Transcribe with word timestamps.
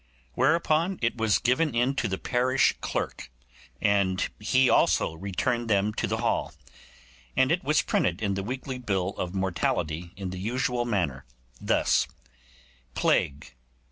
Whereupon 0.33 0.97
it 1.03 1.15
was 1.17 1.37
given 1.37 1.75
in 1.75 1.93
to 1.97 2.07
the 2.07 2.17
parish 2.17 2.73
clerk, 2.81 3.29
and 3.79 4.29
he 4.39 4.67
also 4.67 5.13
returned 5.13 5.69
them 5.69 5.93
to 5.93 6.07
the 6.07 6.17
Hall; 6.17 6.55
and 7.37 7.51
it 7.51 7.63
was 7.63 7.83
printed 7.83 8.19
in 8.19 8.33
the 8.33 8.41
weekly 8.41 8.79
bill 8.79 9.09
of 9.09 9.35
mortality 9.35 10.11
in 10.17 10.31
the 10.31 10.39
usual 10.39 10.85
manner, 10.85 11.23
thus— 11.61 12.07
Plague, 12.95 13.41
2. 13.41 13.51